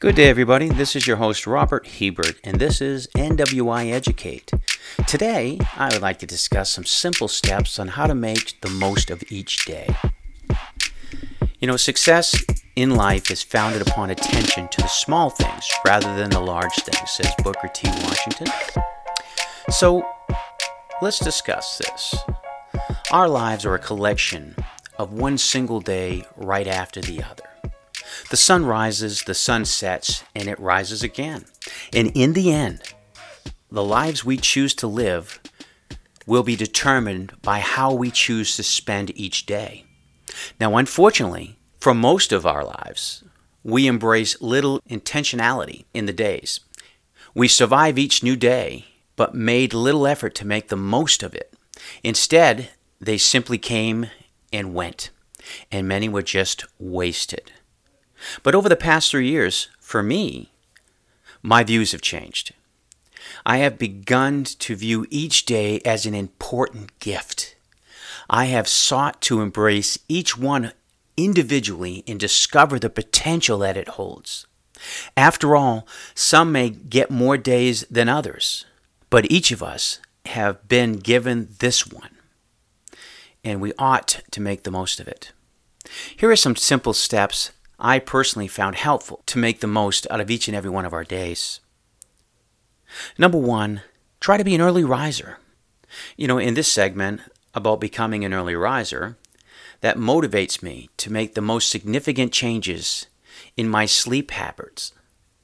[0.00, 0.68] Good day, everybody.
[0.68, 4.48] This is your host, Robert Hebert, and this is NWI Educate.
[5.08, 9.10] Today, I would like to discuss some simple steps on how to make the most
[9.10, 9.88] of each day.
[11.58, 12.40] You know, success
[12.76, 17.10] in life is founded upon attention to the small things rather than the large things,
[17.10, 17.88] says Booker T.
[18.04, 18.46] Washington.
[19.68, 20.08] So,
[21.02, 22.14] let's discuss this.
[23.10, 24.54] Our lives are a collection
[24.96, 27.47] of one single day right after the other.
[28.30, 31.44] The sun rises, the sun sets, and it rises again.
[31.92, 32.82] And in the end,
[33.70, 35.40] the lives we choose to live
[36.26, 39.84] will be determined by how we choose to spend each day.
[40.60, 43.24] Now, unfortunately, for most of our lives,
[43.62, 46.60] we embrace little intentionality in the days.
[47.34, 51.54] We survive each new day, but made little effort to make the most of it.
[52.02, 54.08] Instead, they simply came
[54.52, 55.10] and went,
[55.70, 57.52] and many were just wasted.
[58.42, 60.50] But over the past three years, for me,
[61.42, 62.52] my views have changed.
[63.44, 67.56] I have begun to view each day as an important gift.
[68.30, 70.72] I have sought to embrace each one
[71.16, 74.46] individually and discover the potential that it holds.
[75.16, 78.64] After all, some may get more days than others,
[79.10, 82.10] but each of us have been given this one,
[83.42, 85.32] and we ought to make the most of it.
[86.16, 90.30] Here are some simple steps I personally found helpful to make the most out of
[90.30, 91.60] each and every one of our days.
[93.16, 93.82] Number one,
[94.20, 95.38] try to be an early riser.
[96.16, 97.20] You know, in this segment
[97.54, 99.16] about becoming an early riser,
[99.80, 103.06] that motivates me to make the most significant changes
[103.56, 104.92] in my sleep habits.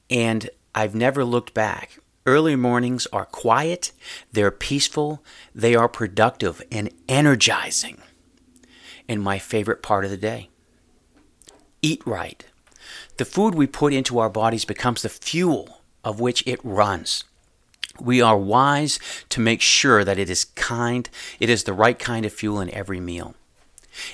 [0.09, 1.99] And I've never looked back.
[2.25, 3.91] Early mornings are quiet,
[4.33, 7.99] they're peaceful, they are productive and energizing,
[9.07, 10.49] and my favorite part of the day
[11.81, 12.45] eat right.
[13.17, 17.23] The food we put into our bodies becomes the fuel of which it runs.
[17.99, 21.09] We are wise to make sure that it is kind,
[21.39, 23.35] it is the right kind of fuel in every meal.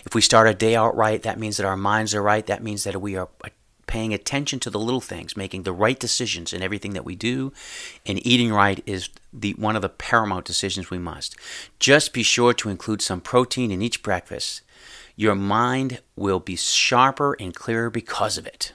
[0.05, 2.45] If we start our day out right, that means that our minds are right.
[2.45, 3.49] That means that we are uh,
[3.87, 7.51] paying attention to the little things, making the right decisions in everything that we do,
[8.05, 11.35] and eating right is the one of the paramount decisions we must.
[11.79, 14.61] Just be sure to include some protein in each breakfast.
[15.15, 18.73] Your mind will be sharper and clearer because of it.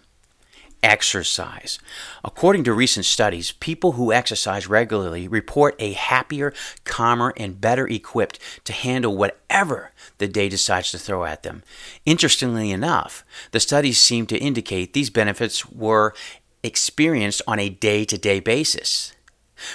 [0.82, 1.78] Exercise.
[2.24, 6.52] According to recent studies, people who exercise regularly report a happier,
[6.84, 11.62] calmer, and better equipped to handle whatever the day decides to throw at them.
[12.04, 16.14] Interestingly enough, the studies seem to indicate these benefits were
[16.62, 19.12] experienced on a day to day basis,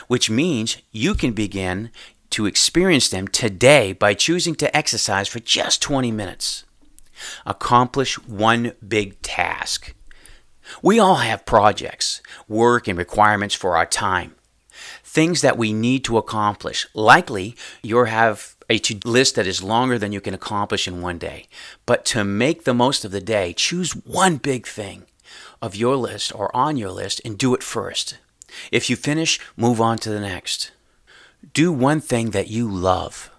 [0.07, 1.89] which means you can begin
[2.31, 6.63] to experience them today by choosing to exercise for just 20 minutes.
[7.45, 9.93] Accomplish one big task.
[10.81, 14.35] We all have projects, work, and requirements for our time.
[15.03, 16.87] Things that we need to accomplish.
[16.93, 21.17] Likely, you have a to list that is longer than you can accomplish in one
[21.17, 21.47] day.
[21.85, 25.03] But to make the most of the day, choose one big thing
[25.61, 28.17] of your list or on your list and do it first.
[28.71, 30.71] If you finish, move on to the next.
[31.53, 33.29] Do one thing that you love.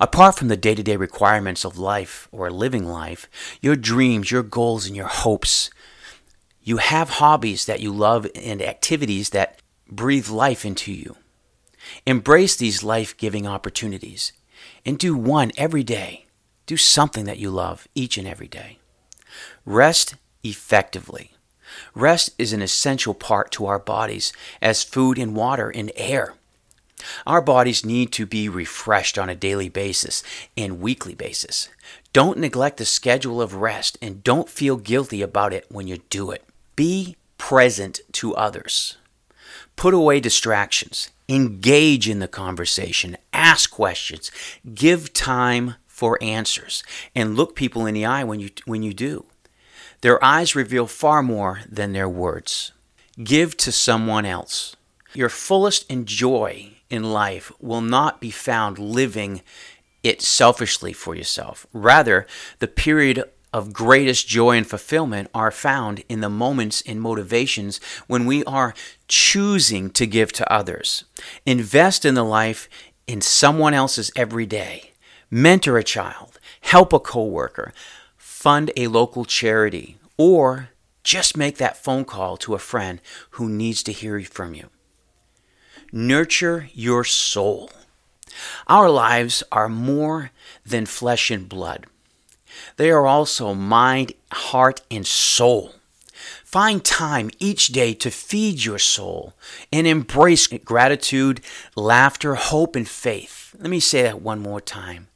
[0.00, 3.28] Apart from the day to day requirements of life or living life,
[3.60, 5.70] your dreams, your goals, and your hopes,
[6.62, 11.16] you have hobbies that you love and activities that breathe life into you.
[12.06, 14.32] Embrace these life giving opportunities
[14.84, 16.26] and do one every day.
[16.66, 18.78] Do something that you love each and every day.
[19.64, 21.32] Rest effectively.
[21.94, 24.32] Rest is an essential part to our bodies
[24.62, 26.34] as food and water and air.
[27.26, 30.22] Our bodies need to be refreshed on a daily basis
[30.56, 31.68] and weekly basis.
[32.12, 36.30] Don't neglect the schedule of rest and don't feel guilty about it when you do
[36.30, 36.44] it.
[36.76, 38.96] Be present to others.
[39.76, 41.10] Put away distractions.
[41.28, 43.16] Engage in the conversation.
[43.32, 44.30] Ask questions.
[44.74, 46.82] Give time for answers.
[47.14, 49.26] And look people in the eye when you, when you do.
[50.00, 52.72] Their eyes reveal far more than their words.
[53.22, 54.76] Give to someone else.
[55.14, 59.42] Your fullest joy in life will not be found living
[60.02, 61.66] it selfishly for yourself.
[61.72, 62.26] Rather,
[62.58, 67.78] the period of greatest joy and fulfillment are found in the moments and motivations
[68.08, 68.74] when we are
[69.06, 71.04] choosing to give to others.
[71.46, 72.68] Invest in the life
[73.06, 74.90] in someone else's every day.
[75.30, 77.72] Mentor a child, help a coworker,
[78.16, 80.70] fund a local charity, or
[81.04, 84.68] just make that phone call to a friend who needs to hear from you.
[85.96, 87.70] Nurture your soul.
[88.66, 90.32] Our lives are more
[90.66, 91.86] than flesh and blood.
[92.78, 95.76] They are also mind, heart, and soul.
[96.42, 99.34] Find time each day to feed your soul
[99.72, 101.40] and embrace gratitude,
[101.76, 103.54] laughter, hope, and faith.
[103.56, 105.06] Let me say that one more time.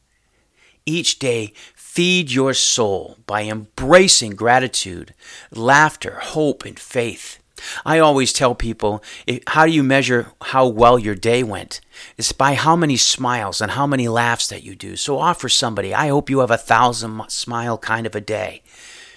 [0.86, 5.12] Each day, feed your soul by embracing gratitude,
[5.50, 7.40] laughter, hope, and faith.
[7.84, 9.02] I always tell people,
[9.48, 11.80] how do you measure how well your day went?
[12.16, 14.96] It's by how many smiles and how many laughs that you do.
[14.96, 18.62] So offer somebody, I hope you have a thousand smile kind of a day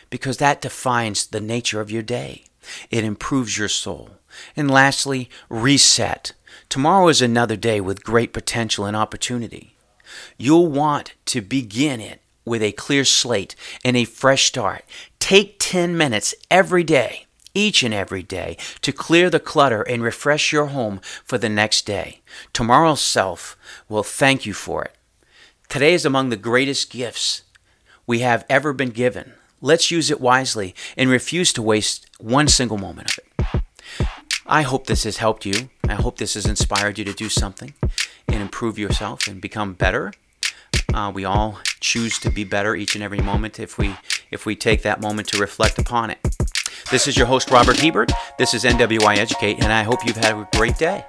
[0.09, 2.43] because that defines the nature of your day.
[2.89, 4.11] It improves your soul.
[4.55, 6.33] And lastly, reset.
[6.69, 9.75] Tomorrow is another day with great potential and opportunity.
[10.37, 14.83] You'll want to begin it with a clear slate and a fresh start.
[15.19, 20.51] Take 10 minutes every day, each and every day, to clear the clutter and refresh
[20.51, 22.21] your home for the next day.
[22.53, 23.57] Tomorrow's self
[23.89, 24.95] will thank you for it.
[25.69, 27.43] Today is among the greatest gifts
[28.05, 29.33] we have ever been given.
[29.61, 33.61] Let's use it wisely and refuse to waste one single moment of it.
[34.45, 35.69] I hope this has helped you.
[35.87, 37.73] I hope this has inspired you to do something
[38.27, 40.11] and improve yourself and become better.
[40.93, 43.95] Uh, we all choose to be better each and every moment if we
[44.29, 46.19] if we take that moment to reflect upon it.
[46.89, 48.11] This is your host Robert Hebert.
[48.37, 51.05] This is NWI Educate, and I hope you've had a great day.